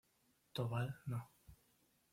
Tobal 0.53 0.89
No. 1.05 1.21